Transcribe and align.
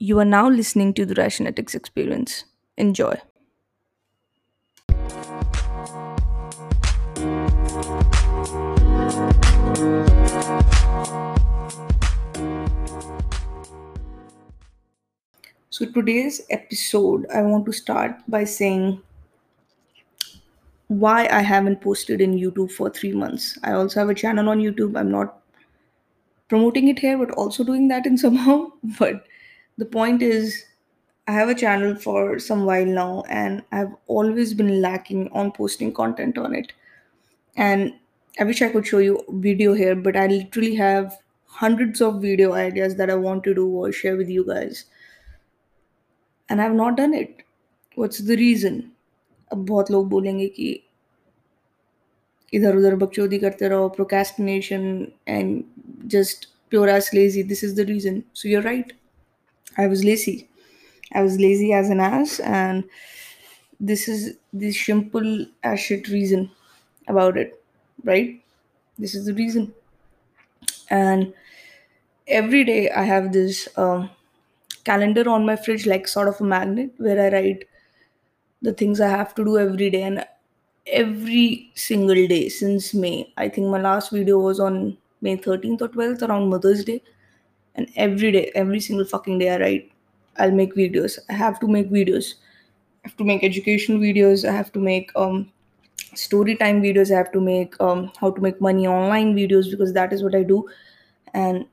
You 0.00 0.20
are 0.20 0.24
now 0.24 0.48
listening 0.48 0.94
to 0.94 1.04
the 1.04 1.16
Rationetics 1.16 1.74
Experience. 1.74 2.44
Enjoy. 2.76 3.16
So, 15.70 15.86
today's 15.86 16.42
episode, 16.48 17.26
I 17.34 17.42
want 17.42 17.66
to 17.66 17.72
start 17.72 18.18
by 18.28 18.44
saying 18.44 19.02
why 20.86 21.26
I 21.26 21.40
haven't 21.40 21.80
posted 21.80 22.20
in 22.20 22.38
YouTube 22.38 22.70
for 22.70 22.88
three 22.88 23.12
months. 23.12 23.58
I 23.64 23.72
also 23.72 23.98
have 23.98 24.10
a 24.10 24.14
channel 24.14 24.48
on 24.48 24.60
YouTube. 24.60 24.96
I'm 24.96 25.10
not 25.10 25.40
promoting 26.48 26.86
it 26.86 27.00
here, 27.00 27.18
but 27.18 27.32
also 27.32 27.64
doing 27.64 27.88
that 27.88 28.06
in 28.06 28.16
somehow. 28.26 28.68
But 28.96 29.24
the 29.77 29.85
point 29.85 30.21
is, 30.21 30.65
I 31.27 31.31
have 31.31 31.49
a 31.49 31.55
channel 31.55 31.95
for 31.95 32.39
some 32.39 32.65
while 32.65 32.85
now, 32.85 33.23
and 33.29 33.63
I've 33.71 33.93
always 34.07 34.53
been 34.53 34.81
lacking 34.81 35.29
on 35.31 35.51
posting 35.51 35.93
content 35.93 36.37
on 36.37 36.53
it. 36.53 36.73
And 37.55 37.93
I 38.39 38.43
wish 38.43 38.61
I 38.61 38.69
could 38.69 38.85
show 38.85 38.97
you 38.97 39.23
video 39.29 39.73
here, 39.73 39.95
but 39.95 40.17
I 40.17 40.27
literally 40.27 40.75
have 40.75 41.17
hundreds 41.45 42.01
of 42.01 42.21
video 42.21 42.53
ideas 42.53 42.95
that 42.95 43.09
I 43.09 43.15
want 43.15 43.43
to 43.43 43.53
do 43.53 43.67
or 43.67 43.91
share 43.91 44.17
with 44.17 44.29
you 44.29 44.45
guys, 44.45 44.85
and 46.49 46.61
I've 46.61 46.73
not 46.73 46.97
done 46.97 47.13
it. 47.13 47.43
What's 47.95 48.19
the 48.19 48.37
reason? 48.37 48.89
अब 49.53 49.65
बहुत 49.65 49.91
लोग 49.91 50.07
बोलेंगे 50.09 50.47
कि 50.57 50.67
इधर 52.53 52.75
उधर 52.75 52.95
बकचोदी 53.03 53.37
करते 53.39 53.67
रहो 53.69 53.89
procrastination 53.97 55.11
and 55.27 55.63
just 56.15 56.47
pure 56.69 56.89
ass 56.95 57.13
lazy 57.13 57.43
this 57.51 57.63
is 57.67 57.75
the 57.79 57.85
reason 57.91 58.23
so 58.33 58.47
you're 58.47 58.65
right 58.67 58.93
i 59.78 59.86
was 59.86 60.04
lazy 60.04 60.48
i 61.14 61.22
was 61.22 61.38
lazy 61.40 61.72
as 61.72 61.90
an 61.90 62.00
ass 62.00 62.40
and 62.40 62.84
this 63.80 64.08
is 64.08 64.36
the 64.52 64.72
simple 64.72 65.46
as 65.62 65.80
shit 65.80 66.08
reason 66.08 66.50
about 67.08 67.36
it 67.36 67.62
right 68.04 68.42
this 68.98 69.14
is 69.14 69.26
the 69.26 69.34
reason 69.34 69.72
and 70.90 71.32
every 72.40 72.64
day 72.64 72.90
i 72.90 73.04
have 73.04 73.32
this 73.32 73.68
um, 73.76 74.10
calendar 74.84 75.28
on 75.30 75.46
my 75.46 75.56
fridge 75.56 75.86
like 75.86 76.08
sort 76.08 76.28
of 76.28 76.40
a 76.40 76.44
magnet 76.54 76.92
where 76.98 77.20
i 77.26 77.30
write 77.34 77.64
the 78.62 78.72
things 78.72 79.00
I 79.00 79.08
have 79.08 79.34
to 79.36 79.44
do 79.44 79.58
every 79.58 79.90
day. 79.90 80.02
And 80.02 80.26
every 80.86 81.70
single 81.74 82.26
day 82.28 82.48
since 82.48 82.94
May, 82.94 83.32
I 83.36 83.48
think 83.48 83.68
my 83.68 83.80
last 83.80 84.10
video 84.12 84.38
was 84.38 84.60
on 84.60 84.98
May 85.20 85.36
13th 85.36 85.82
or 85.82 85.88
12th 85.88 86.22
around 86.22 86.50
Mother's 86.50 86.84
Day. 86.84 87.02
And 87.78 87.88
every 87.94 88.32
day, 88.32 88.50
every 88.56 88.80
single 88.80 89.04
fucking 89.04 89.38
day, 89.38 89.50
I 89.50 89.58
write, 89.60 89.92
I'll 90.36 90.50
make 90.50 90.74
videos. 90.74 91.16
I 91.30 91.34
have 91.34 91.60
to 91.60 91.68
make 91.68 91.90
videos. 91.90 92.34
I 93.04 93.08
have 93.08 93.16
to 93.18 93.24
make 93.24 93.44
education 93.44 94.00
videos. 94.00 94.46
I 94.46 94.50
have 94.50 94.72
to 94.72 94.80
make 94.80 95.12
um, 95.14 95.52
story 96.16 96.56
time 96.56 96.82
videos. 96.82 97.12
I 97.12 97.18
have 97.18 97.30
to 97.34 97.40
make 97.40 97.80
um, 97.80 98.10
how 98.20 98.32
to 98.32 98.40
make 98.40 98.60
money 98.60 98.88
online 98.88 99.36
videos 99.36 99.70
because 99.70 99.92
that 99.92 100.12
is 100.12 100.24
what 100.24 100.34
I 100.34 100.42
do. 100.42 100.68
And 101.34 101.66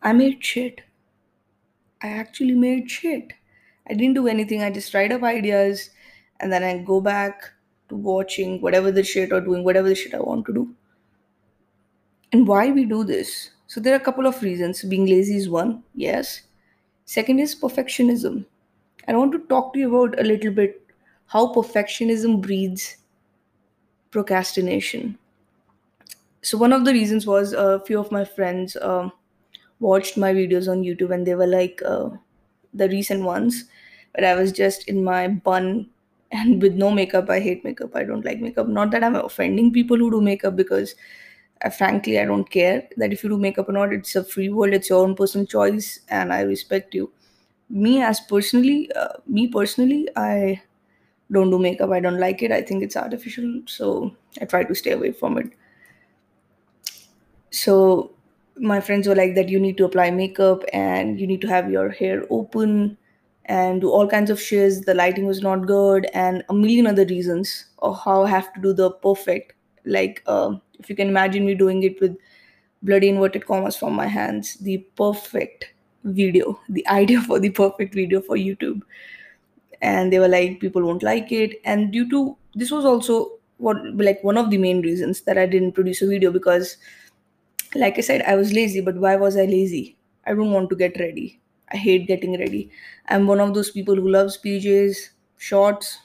I 0.00 0.14
made 0.14 0.42
shit. 0.42 0.80
I 2.02 2.08
actually 2.08 2.54
made 2.54 2.90
shit. 2.90 3.34
I 3.90 3.92
didn't 3.92 4.14
do 4.14 4.28
anything. 4.28 4.62
I 4.62 4.70
just 4.70 4.94
write 4.94 5.12
up 5.12 5.22
ideas 5.22 5.90
and 6.40 6.50
then 6.50 6.64
I 6.64 6.78
go 6.78 7.02
back 7.02 7.52
to 7.90 7.96
watching 7.96 8.62
whatever 8.62 8.90
the 8.90 9.04
shit 9.04 9.30
or 9.30 9.42
doing 9.42 9.62
whatever 9.62 9.90
the 9.90 9.94
shit 9.94 10.14
I 10.14 10.20
want 10.20 10.46
to 10.46 10.54
do. 10.54 10.74
And 12.32 12.48
why 12.48 12.70
we 12.70 12.86
do 12.86 13.04
this? 13.04 13.50
So 13.68 13.80
there 13.80 13.92
are 13.94 13.96
a 13.96 14.00
couple 14.08 14.26
of 14.26 14.42
reasons. 14.42 14.82
Being 14.82 15.06
lazy 15.06 15.36
is 15.36 15.48
one, 15.48 15.84
yes. 15.94 16.42
Second 17.06 17.40
is 17.40 17.54
perfectionism. 17.54 18.46
I 19.08 19.16
want 19.16 19.32
to 19.32 19.40
talk 19.40 19.72
to 19.74 19.78
you 19.80 19.94
about 19.96 20.20
a 20.20 20.24
little 20.24 20.52
bit 20.52 20.82
how 21.26 21.54
perfectionism 21.54 22.42
breeds 22.42 22.96
procrastination. 24.10 25.18
So 26.42 26.56
one 26.58 26.72
of 26.72 26.84
the 26.84 26.92
reasons 26.92 27.26
was 27.26 27.52
a 27.52 27.80
few 27.80 27.98
of 27.98 28.12
my 28.12 28.24
friends 28.24 28.76
um, 28.80 29.12
watched 29.80 30.16
my 30.16 30.32
videos 30.32 30.68
on 30.70 30.82
YouTube 30.82 31.12
and 31.14 31.26
they 31.26 31.34
were 31.34 31.46
like 31.46 31.82
uh, 31.84 32.10
the 32.74 32.88
recent 32.88 33.24
ones, 33.24 33.64
but 34.14 34.24
I 34.24 34.34
was 34.34 34.52
just 34.52 34.88
in 34.88 35.04
my 35.04 35.28
bun 35.28 35.90
and 36.32 36.62
with 36.62 36.74
no 36.74 36.90
makeup. 36.90 37.30
I 37.30 37.40
hate 37.40 37.64
makeup. 37.64 37.96
I 37.96 38.04
don't 38.04 38.24
like 38.24 38.40
makeup. 38.40 38.68
Not 38.68 38.90
that 38.92 39.04
I'm 39.04 39.16
offending 39.16 39.72
people 39.72 39.96
who 39.98 40.10
do 40.10 40.20
makeup 40.20 40.56
because 40.56 40.94
uh, 41.64 41.70
frankly, 41.70 42.18
I 42.18 42.24
don't 42.24 42.48
care 42.50 42.88
that 42.96 43.12
if 43.12 43.22
you 43.24 43.30
do 43.30 43.38
makeup 43.38 43.68
or 43.68 43.72
not. 43.72 43.92
It's 43.92 44.16
a 44.16 44.24
free 44.24 44.48
world. 44.48 44.72
It's 44.74 44.90
your 44.90 45.02
own 45.04 45.14
personal 45.14 45.46
choice, 45.46 46.00
and 46.08 46.32
I 46.32 46.42
respect 46.42 46.94
you. 46.94 47.10
Me 47.70 48.02
as 48.02 48.20
personally, 48.20 48.90
uh, 48.94 49.14
me 49.26 49.48
personally, 49.48 50.08
I 50.16 50.62
don't 51.32 51.50
do 51.50 51.58
makeup. 51.58 51.90
I 51.90 52.00
don't 52.00 52.20
like 52.20 52.42
it. 52.42 52.52
I 52.52 52.62
think 52.62 52.82
it's 52.82 52.96
artificial, 52.96 53.62
so 53.66 54.14
I 54.40 54.46
try 54.46 54.64
to 54.64 54.74
stay 54.74 54.92
away 54.92 55.12
from 55.12 55.38
it. 55.38 55.50
So 57.50 58.12
my 58.56 58.80
friends 58.80 59.06
were 59.06 59.14
like 59.14 59.34
that 59.34 59.48
you 59.48 59.60
need 59.60 59.76
to 59.78 59.84
apply 59.84 60.10
makeup 60.10 60.64
and 60.72 61.20
you 61.20 61.26
need 61.26 61.40
to 61.42 61.48
have 61.48 61.70
your 61.70 61.90
hair 61.90 62.24
open 62.30 62.98
and 63.44 63.80
do 63.80 63.90
all 63.90 64.06
kinds 64.06 64.30
of 64.30 64.38
shits. 64.38 64.84
The 64.84 64.94
lighting 64.94 65.26
was 65.26 65.40
not 65.40 65.66
good 65.66 66.06
and 66.12 66.44
a 66.48 66.54
million 66.54 66.86
other 66.86 67.04
reasons 67.06 67.66
of 67.78 67.98
how 68.04 68.24
I 68.24 68.28
have 68.30 68.52
to 68.54 68.60
do 68.60 68.72
the 68.72 68.90
perfect. 68.90 69.54
Like 69.84 70.22
um 70.26 70.60
if 70.78 70.90
you 70.90 70.96
can 70.96 71.08
imagine 71.08 71.46
me 71.46 71.54
doing 71.54 71.82
it 71.82 72.00
with 72.00 72.16
bloody 72.82 73.08
inverted 73.08 73.46
commas 73.46 73.76
from 73.76 73.94
my 73.94 74.06
hands, 74.06 74.56
the 74.56 74.78
perfect 74.96 75.72
video, 76.04 76.60
the 76.68 76.86
idea 76.90 77.20
for 77.22 77.38
the 77.40 77.50
perfect 77.50 77.94
video 77.94 78.20
for 78.20 78.36
YouTube. 78.36 78.82
And 79.80 80.12
they 80.12 80.18
were 80.18 80.28
like 80.28 80.60
people 80.60 80.82
won't 80.82 81.02
like 81.02 81.30
it. 81.32 81.60
And 81.64 81.92
due 81.92 82.08
to 82.10 82.36
this 82.54 82.70
was 82.70 82.84
also 82.84 83.32
what 83.58 83.76
like 83.96 84.22
one 84.22 84.36
of 84.36 84.50
the 84.50 84.58
main 84.58 84.80
reasons 84.82 85.22
that 85.22 85.36
i 85.36 85.44
didn't 85.44 85.72
produce 85.72 86.00
a 86.00 86.06
video 86.06 86.30
because 86.30 86.76
like 87.74 87.98
i 87.98 88.00
said 88.00 88.22
i 88.22 88.34
was 88.36 88.52
lazy 88.52 88.80
but 88.80 88.96
why 88.96 89.16
was 89.16 89.36
i 89.36 89.44
lazy? 89.44 89.96
I 90.26 90.34
don't 90.34 90.52
want 90.52 90.68
to 90.70 90.76
get 90.76 90.98
ready. 91.00 91.40
I 91.72 91.78
hate 91.78 92.06
getting 92.06 92.38
ready. 92.38 92.70
I'm 93.08 93.26
one 93.26 93.40
of 93.40 93.54
those 93.54 93.70
people 93.70 93.94
who 93.96 94.08
loves 94.10 94.38
pjs 94.44 94.96
shorts 95.38 95.98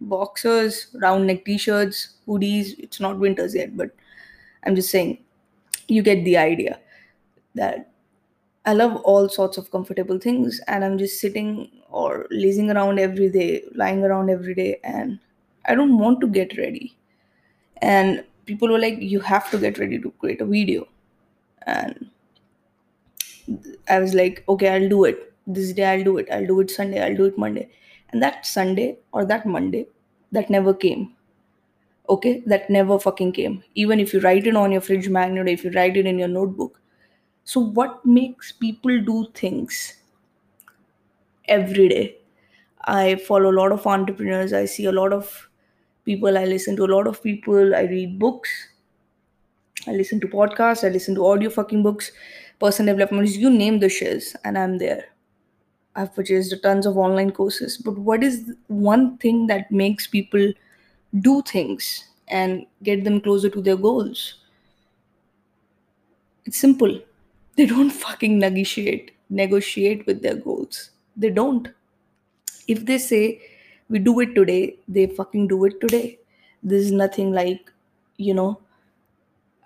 boxers 0.00 0.88
round 1.02 1.26
neck 1.26 1.44
t-shirts 1.44 2.14
hoodies. 2.26 2.74
It's 2.78 3.00
not 3.00 3.18
winters 3.18 3.54
yet 3.54 3.76
but 3.76 3.90
i'm 4.66 4.76
just 4.76 4.90
saying 4.90 5.18
you 5.88 6.02
get 6.02 6.24
the 6.24 6.36
idea 6.36 6.80
that 7.54 7.90
I 8.66 8.74
love 8.74 8.96
all 9.04 9.28
sorts 9.28 9.58
of 9.58 9.70
comfortable 9.70 10.18
things, 10.18 10.60
and 10.68 10.84
I'm 10.84 10.98
just 10.98 11.20
sitting 11.20 11.70
or 11.90 12.26
lazing 12.30 12.70
around 12.70 12.98
every 12.98 13.30
day, 13.30 13.64
lying 13.74 14.04
around 14.04 14.30
every 14.30 14.54
day, 14.54 14.80
and 14.84 15.20
I 15.66 15.74
don't 15.74 15.98
want 15.98 16.20
to 16.22 16.28
get 16.28 16.58
ready. 16.58 16.96
And 17.82 18.24
people 18.46 18.68
were 18.68 18.78
like, 18.78 18.98
You 19.00 19.20
have 19.20 19.50
to 19.52 19.58
get 19.58 19.78
ready 19.78 19.98
to 20.00 20.10
create 20.20 20.40
a 20.40 20.46
video. 20.46 20.88
And 21.66 22.10
I 23.88 23.98
was 24.00 24.14
like, 24.14 24.44
Okay, 24.48 24.68
I'll 24.68 24.88
do 24.88 25.04
it. 25.04 25.32
This 25.46 25.72
day 25.72 25.84
I'll 25.84 26.04
do 26.04 26.18
it. 26.18 26.28
I'll 26.30 26.46
do 26.46 26.60
it 26.60 26.70
Sunday. 26.70 27.02
I'll 27.02 27.16
do 27.16 27.24
it 27.26 27.38
Monday. 27.38 27.70
And 28.10 28.22
that 28.22 28.46
Sunday 28.46 28.98
or 29.12 29.24
that 29.24 29.46
Monday, 29.46 29.86
that 30.32 30.50
never 30.50 30.74
came. 30.74 31.15
Okay, 32.08 32.42
that 32.46 32.70
never 32.70 32.98
fucking 32.98 33.32
came. 33.32 33.62
Even 33.74 34.00
if 34.00 34.12
you 34.14 34.20
write 34.20 34.46
it 34.46 34.56
on 34.56 34.72
your 34.72 34.80
fridge 34.80 35.08
magnet, 35.08 35.48
if 35.48 35.64
you 35.64 35.70
write 35.72 35.96
it 35.96 36.06
in 36.06 36.18
your 36.18 36.28
notebook. 36.28 36.80
So, 37.44 37.60
what 37.60 38.04
makes 38.06 38.52
people 38.52 39.00
do 39.02 39.26
things 39.34 39.94
every 41.48 41.88
day? 41.88 42.16
I 42.84 43.16
follow 43.16 43.50
a 43.50 43.58
lot 43.60 43.72
of 43.72 43.86
entrepreneurs. 43.86 44.52
I 44.52 44.66
see 44.66 44.86
a 44.86 44.92
lot 44.92 45.12
of 45.12 45.48
people. 46.04 46.38
I 46.38 46.44
listen 46.44 46.76
to 46.76 46.84
a 46.84 46.92
lot 46.96 47.06
of 47.06 47.22
people. 47.22 47.74
I 47.74 47.82
read 47.82 48.18
books. 48.18 48.50
I 49.86 49.92
listen 49.92 50.20
to 50.20 50.26
podcasts. 50.28 50.84
I 50.84 50.88
listen 50.90 51.14
to 51.14 51.26
audio 51.26 51.50
fucking 51.50 51.82
books, 51.82 52.10
personal 52.60 52.94
development. 52.96 53.28
You 53.30 53.50
name 53.50 53.78
the 53.80 53.88
shiz, 53.88 54.36
and 54.44 54.58
I'm 54.58 54.78
there. 54.78 55.04
I've 55.96 56.14
purchased 56.14 56.54
tons 56.62 56.86
of 56.86 56.96
online 56.98 57.32
courses. 57.32 57.78
But 57.78 57.98
what 57.98 58.22
is 58.24 58.54
one 58.68 59.18
thing 59.18 59.46
that 59.48 59.72
makes 59.72 60.06
people 60.06 60.52
do 61.20 61.42
things 61.42 62.04
and 62.28 62.66
get 62.82 63.04
them 63.04 63.20
closer 63.20 63.50
to 63.50 63.60
their 63.62 63.76
goals? 63.76 64.34
It's 66.44 66.58
simple. 66.58 67.00
They 67.56 67.64
don't 67.64 67.88
fucking 67.90 68.38
negotiate, 68.38 69.12
negotiate 69.30 70.04
with 70.06 70.20
their 70.22 70.34
goals. 70.36 70.90
They 71.16 71.30
don't. 71.30 71.68
If 72.68 72.84
they 72.84 72.98
say 72.98 73.40
we 73.88 73.98
do 73.98 74.20
it 74.20 74.34
today, 74.34 74.76
they 74.88 75.06
fucking 75.06 75.48
do 75.48 75.64
it 75.64 75.80
today. 75.80 76.18
There's 76.62 76.92
nothing 76.92 77.32
like, 77.32 77.72
you 78.18 78.34
know, 78.34 78.60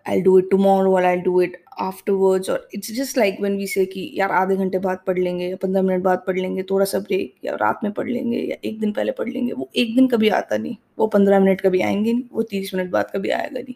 I'll 0.06 0.22
do 0.22 0.38
it 0.38 0.50
tomorrow 0.52 0.92
or 0.92 1.04
I'll 1.04 1.22
do 1.22 1.40
it 1.40 1.56
afterwards 1.80 2.48
or 2.48 2.60
it's 2.72 2.88
just 2.88 3.18
like 3.18 3.40
when 3.40 3.58
we 3.58 3.66
say 3.68 3.86
कि 3.86 4.12
यार 4.20 4.32
आधे 4.32 4.56
घंटे 4.56 4.80
बाद 4.80 5.00
पढ़ 5.08 5.18
लेंगे 5.20 5.48
या 5.50 5.56
पंद्रह 5.62 5.82
minute 5.82 6.04
बाद 6.04 6.24
पढ़ 6.28 6.38
लेंगे 6.38 6.64
थोड़ा 6.72 6.86
सा 6.86 7.00
ब्रेक 7.08 7.34
या 7.46 7.56
रात 7.62 7.80
में 7.84 7.92
पढ़ 7.94 8.10
लेंगे 8.10 8.38
या 8.38 8.56
एक 8.70 8.80
दिन 8.80 8.92
पहले 8.94 9.12
पढ़ 9.20 9.30
लेंगे 9.30 9.54
वो 9.54 9.70
एक 9.84 9.96
दिन 9.96 10.08
कभी 10.08 10.30
आता 10.40 10.58
नहीं 10.58 10.76
वो 11.00 11.08
पंद्रह 11.16 11.40
मिनट 11.40 11.62
कभी 11.62 11.82
आएंगे 11.82 12.14
नहीं 12.14 12.24
वो 12.32 12.44
तीस 12.52 12.74
मिनट 12.74 12.92
बाद 12.92 13.12
कभी 13.16 13.30
आएगा 13.30 13.60
नहीं 13.60 13.76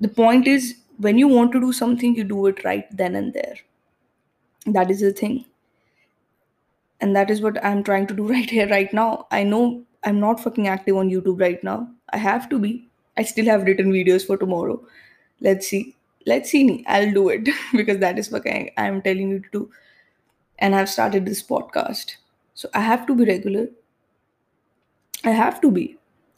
the 0.00 0.08
point 0.08 0.48
is 0.48 0.74
when 0.98 1.18
you 1.18 1.28
want 1.28 1.52
to 1.52 1.60
do 1.60 1.72
something 1.72 2.14
you 2.14 2.24
do 2.30 2.46
it 2.46 2.64
right 2.64 2.88
then 3.00 3.14
and 3.16 3.32
there 3.32 3.56
that 4.66 4.90
is 4.90 5.00
the 5.00 5.12
thing 5.12 5.44
and 7.00 7.16
that 7.16 7.30
is 7.30 7.40
what 7.40 7.64
i'm 7.64 7.82
trying 7.82 8.06
to 8.06 8.14
do 8.14 8.26
right 8.32 8.50
here 8.50 8.68
right 8.68 8.92
now 8.92 9.26
i 9.30 9.42
know 9.42 9.62
i'm 10.04 10.18
not 10.20 10.40
fucking 10.40 10.68
active 10.68 10.96
on 10.96 11.10
youtube 11.10 11.40
right 11.40 11.62
now 11.64 11.76
i 12.10 12.16
have 12.16 12.48
to 12.48 12.58
be 12.58 12.72
i 13.19 13.23
still 13.31 13.45
have 13.53 13.63
written 13.63 13.91
videos 13.91 14.25
for 14.25 14.37
tomorrow. 14.37 14.79
Let's 15.41 15.67
see. 15.67 15.95
Let's 16.25 16.49
see 16.51 16.63
Me. 16.63 16.83
i'll 16.87 17.11
do 17.11 17.29
it 17.29 17.49
because 17.81 17.99
that 17.99 18.19
is 18.19 18.31
what 18.31 18.47
I, 18.47 18.71
i'm 18.77 19.01
telling 19.01 19.29
you 19.29 19.39
to 19.39 19.49
do. 19.51 19.69
And 20.59 20.75
i've 20.75 20.89
started 20.89 21.25
this 21.25 21.43
podcast. 21.43 22.15
So 22.53 22.69
i 22.73 22.81
have 22.81 23.05
to 23.07 23.15
be 23.15 23.25
regular. 23.25 23.67
I 25.23 25.31
have 25.31 25.61
to 25.61 25.71
be. 25.71 25.97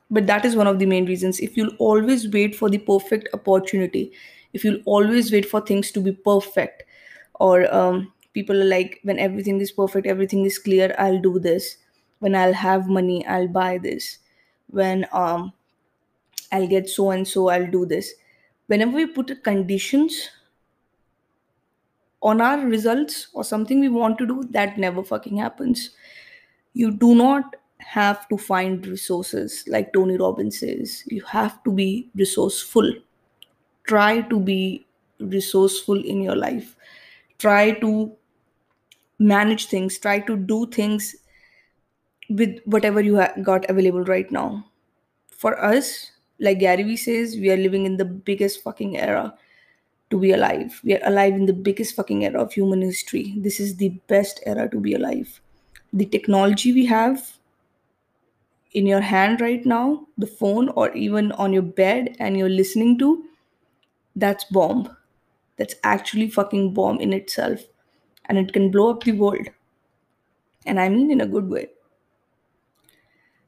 But 0.10 0.28
that 0.28 0.46
is 0.46 0.56
one 0.56 0.68
of 0.68 0.80
the 0.80 0.86
main 0.86 1.06
reasons. 1.06 1.40
If 1.40 1.56
you'll 1.56 1.76
always 1.78 2.28
wait 2.30 2.56
for 2.56 2.70
the 2.70 2.78
perfect 2.80 3.30
opportunity 3.34 4.12
if 4.54 4.64
you'll 4.66 4.82
always 4.86 5.32
wait 5.32 5.46
for 5.46 5.62
things 5.62 5.92
to 5.92 6.02
be 6.02 6.12
perfect 6.12 6.84
or 7.36 7.74
um, 7.74 8.12
people 8.34 8.60
are 8.62 8.66
like 8.66 9.00
when 9.04 9.20
everything 9.20 9.62
is 9.62 9.72
perfect 9.72 10.06
everything 10.08 10.46
is 10.46 10.60
clear 10.60 10.94
i'll 11.00 11.22
do 11.22 11.40
this. 11.40 11.78
When 12.20 12.36
i'll 12.36 12.54
have 12.54 12.88
money 12.88 13.26
i'll 13.26 13.48
buy 13.48 13.78
this. 13.78 14.20
When 14.70 15.06
um, 15.12 15.54
i'll 16.52 16.68
get 16.68 16.90
so 16.90 17.12
and 17.12 17.28
so 17.28 17.50
i'll 17.50 17.70
do 17.72 17.86
this. 17.86 18.14
Whenever 18.68 18.94
we 18.94 19.06
put 19.08 19.44
conditions 19.44 20.30
on 22.22 22.40
our 22.42 22.60
results 22.60 23.28
or 23.34 23.44
something 23.44 23.80
we 23.80 23.90
want 23.90 24.18
to 24.18 24.26
do 24.28 24.44
that 24.52 24.78
never 24.78 25.04
fucking 25.04 25.38
happens. 25.38 25.90
You 26.74 26.92
do 26.92 27.16
not 27.16 27.56
have 27.80 28.28
to 28.30 28.38
find 28.38 28.86
resources 28.88 29.66
like 29.68 29.94
tony 29.94 30.18
robbins 30.18 30.60
says. 30.60 31.04
You 31.08 31.24
have 31.26 31.64
to 31.66 31.72
be 31.72 32.10
resourceful. 32.16 32.94
Try 33.86 34.22
to 34.24 34.40
be 34.40 34.86
resourceful 35.20 36.04
in 36.04 36.22
your 36.22 36.36
life. 36.36 36.76
Try 37.40 37.72
to 37.82 38.14
manage 39.20 39.68
things. 39.68 39.98
Try 39.98 40.20
to 40.20 40.36
do 40.36 40.66
things 40.66 41.16
with 42.30 42.60
whatever 42.66 43.02
you 43.02 43.18
ha- 43.18 43.34
got 43.44 43.70
available 43.70 44.04
right 44.04 44.32
now. 44.32 44.66
For 45.32 45.60
us 45.64 46.12
like 46.42 46.60
gary 46.60 46.84
vee 46.84 46.98
says 46.98 47.38
we 47.38 47.52
are 47.52 47.58
living 47.58 47.86
in 47.86 47.98
the 47.98 48.06
biggest 48.06 48.64
fucking 48.64 48.98
era 48.98 49.34
to 50.12 50.20
be 50.20 50.32
alive. 50.34 50.80
We 50.84 50.96
are 50.96 51.02
alive 51.08 51.34
in 51.36 51.46
the 51.48 51.54
biggest 51.54 51.96
fucking 51.96 52.26
era 52.26 52.42
of 52.42 52.54
human 52.54 52.82
history. 52.82 53.36
This 53.38 53.60
is 53.60 53.78
the 53.78 53.90
best 54.08 54.42
era 54.46 54.70
to 54.70 54.80
be 54.80 54.94
alive. 54.94 55.42
The 55.94 56.06
technology 56.06 56.74
we 56.74 56.86
have 56.88 57.34
in 58.74 58.86
your 58.86 59.02
hand 59.02 59.42
right 59.42 59.66
now 59.66 60.08
the 60.18 60.28
phone 60.28 60.70
or 60.70 60.92
even 60.94 61.32
on 61.34 61.54
your 61.54 61.62
bed 61.80 62.16
and 62.20 62.38
you're 62.38 62.50
listening 62.50 62.98
to 62.98 63.26
that's 64.16 64.46
bomb. 64.46 64.96
That's 65.58 65.76
actually 65.84 66.30
fucking 66.30 66.74
bomb 66.74 67.00
in 67.02 67.14
itself. 67.14 67.62
And 68.26 68.38
it 68.38 68.54
can 68.54 68.72
blow 68.72 68.92
up 68.92 69.04
the 69.04 69.14
world. 69.14 69.48
And 70.66 70.80
i 70.80 70.90
mean 70.90 71.12
in 71.12 71.22
a 71.22 71.28
good 71.28 71.48
way. 71.52 71.70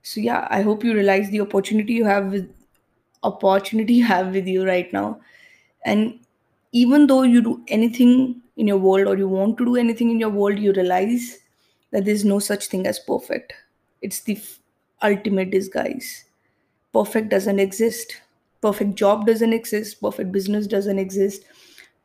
So 0.02 0.20
yeah 0.22 0.48
i 0.50 0.62
hope 0.62 0.84
you 0.84 0.94
realize 0.94 1.30
the 1.30 1.42
opportunity 1.42 1.94
you 1.94 2.06
have 2.06 2.32
with 2.32 2.50
opportunity 3.24 3.94
you 4.02 4.06
have 4.06 4.34
with 4.34 4.48
you 4.48 4.66
right 4.66 4.92
now. 4.94 5.20
And 5.86 6.20
even 6.72 7.08
though 7.08 7.24
you 7.24 7.42
do 7.42 7.64
anything 7.68 8.42
in 8.58 8.68
your 8.68 8.78
world 8.78 9.08
or 9.08 9.18
you 9.18 9.28
want 9.28 9.58
to 9.58 9.66
do 9.66 9.76
anything 9.76 10.10
in 10.12 10.20
your 10.20 10.30
world 10.30 10.60
you 10.60 10.74
realize 10.74 11.40
that 11.92 12.06
there's 12.06 12.26
no 12.26 12.40
such 12.40 12.68
thing 12.68 12.88
as 12.88 13.00
perfect. 13.00 13.54
It's 14.02 14.22
the 14.22 14.38
f- 14.38 14.60
ultimate 15.04 15.52
disguise. 15.52 16.26
Perfect 16.94 17.30
doesn't 17.30 17.60
exist. 17.60 18.22
Perfect 18.62 18.96
job 18.96 19.26
doesn't 19.28 19.54
exist. 19.54 20.02
Perfect 20.02 20.32
business 20.32 20.68
doesn't 20.68 21.00
exist. 21.00 21.44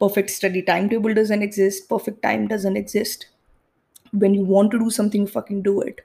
Perfect 0.00 0.30
study 0.30 0.62
timetable 0.62 1.14
doesn't 1.14 1.42
exist. 1.42 1.88
Perfect 1.88 2.22
time 2.22 2.48
doesn't 2.48 2.76
exist. 2.76 3.26
When 4.12 4.34
you 4.34 4.44
want 4.44 4.70
to 4.72 4.78
do 4.78 4.90
something 4.90 5.26
fucking 5.26 5.62
do 5.62 5.80
it. 5.80 6.02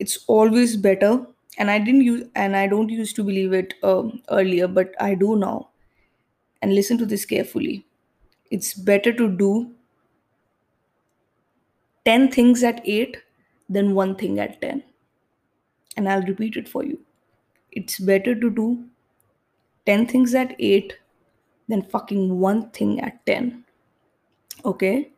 It's 0.00 0.24
always 0.26 0.76
better 0.76 1.26
and 1.58 1.70
i 1.70 1.78
didn't 1.78 2.02
use 2.02 2.24
and 2.34 2.56
i 2.56 2.66
don't 2.66 2.90
used 2.90 3.16
to 3.16 3.24
believe 3.24 3.52
it 3.52 3.74
um, 3.82 4.20
earlier 4.30 4.68
but 4.68 4.94
i 5.00 5.14
do 5.14 5.36
now. 5.36 5.70
And 6.62 6.74
listen 6.74 6.98
to 6.98 7.06
this 7.06 7.24
carefully. 7.26 7.86
It's 8.50 8.72
better 8.74 9.12
to 9.12 9.28
do 9.28 9.70
10 12.06 12.30
things 12.32 12.62
at 12.64 12.80
8 12.84 13.18
than 13.68 13.94
one 13.94 14.16
thing 14.16 14.40
at 14.40 14.60
10 14.60 14.82
and 15.96 16.08
i'll 16.08 16.22
repeat 16.22 16.56
it 16.56 16.68
for 16.68 16.84
you. 16.84 16.98
It's 17.72 17.98
better 17.98 18.34
to 18.34 18.50
do 18.50 18.84
10 19.84 20.06
things 20.06 20.34
at 20.34 20.56
8 20.58 20.94
than 21.68 21.82
fucking 21.82 22.40
one 22.40 22.70
thing 22.70 23.00
at 23.00 23.24
10 23.26 23.64
okay? 24.64 25.10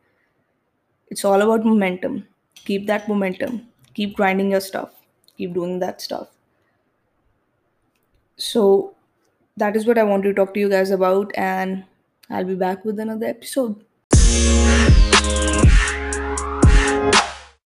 It's 1.07 1.25
all 1.25 1.41
about 1.41 1.65
momentum. 1.65 2.27
Keep 2.53 2.85
that 2.87 3.07
momentum. 3.07 3.67
Keep 3.93 4.15
grinding 4.15 4.51
your 4.51 4.61
stuff 4.61 4.98
keep 5.39 5.57
doing 5.57 5.79
that 5.79 6.01
stuff. 6.01 6.29
So 8.37 8.95
that 9.59 9.75
is 9.75 9.85
what 9.85 9.97
i 9.97 10.03
want 10.09 10.23
to 10.23 10.33
talk 10.33 10.53
to 10.53 10.59
you 10.59 10.69
guys 10.69 10.91
about 10.97 11.31
and 11.35 11.83
i'll 12.29 12.49
be 12.53 12.55
back 12.55 12.85
with 12.85 12.99
another 12.99 13.27
episode 13.27 13.85